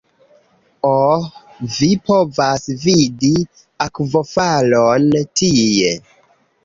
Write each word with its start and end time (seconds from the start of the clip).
Oh 0.91 1.27
vi 1.75 1.89
povas 2.11 2.65
vidi 2.85 3.31
akvofalon 3.87 5.07
tie 5.43 5.97